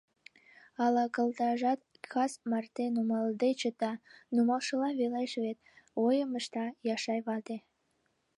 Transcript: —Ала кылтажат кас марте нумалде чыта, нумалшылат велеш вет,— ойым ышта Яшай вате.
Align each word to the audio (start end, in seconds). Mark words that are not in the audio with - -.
—Ала 0.83 1.05
кылтажат 1.15 1.81
кас 2.13 2.33
марте 2.49 2.85
нумалде 2.95 3.49
чыта, 3.59 3.91
нумалшылат 4.33 4.95
велеш 5.01 5.31
вет,— 5.43 5.57
ойым 6.05 6.31
ышта 6.39 6.65
Яшай 6.95 7.19
вате. 7.27 7.57